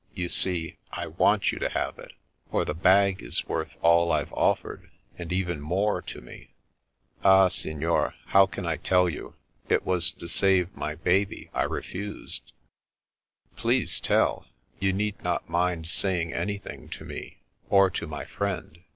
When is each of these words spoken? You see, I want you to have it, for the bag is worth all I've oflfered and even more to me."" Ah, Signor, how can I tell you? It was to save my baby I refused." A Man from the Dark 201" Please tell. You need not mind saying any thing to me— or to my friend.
You 0.15 0.29
see, 0.29 0.77
I 0.91 1.05
want 1.05 1.51
you 1.51 1.59
to 1.59 1.69
have 1.69 1.99
it, 1.99 2.13
for 2.49 2.65
the 2.65 2.73
bag 2.73 3.21
is 3.21 3.45
worth 3.47 3.75
all 3.83 4.11
I've 4.11 4.31
oflfered 4.31 4.89
and 5.15 5.31
even 5.31 5.61
more 5.61 6.01
to 6.01 6.21
me."" 6.21 6.55
Ah, 7.23 7.49
Signor, 7.49 8.15
how 8.25 8.47
can 8.47 8.65
I 8.65 8.77
tell 8.77 9.07
you? 9.07 9.35
It 9.69 9.85
was 9.85 10.09
to 10.13 10.27
save 10.27 10.75
my 10.75 10.95
baby 10.95 11.51
I 11.53 11.65
refused." 11.65 12.51
A 12.51 12.53
Man 13.57 13.61
from 13.61 13.69
the 13.69 13.75
Dark 13.79 14.01
201" 14.01 14.01
Please 14.01 14.01
tell. 14.01 14.45
You 14.79 14.91
need 14.91 15.23
not 15.23 15.47
mind 15.47 15.85
saying 15.85 16.33
any 16.33 16.57
thing 16.57 16.89
to 16.89 17.05
me— 17.05 17.37
or 17.69 17.91
to 17.91 18.07
my 18.07 18.25
friend. 18.25 18.79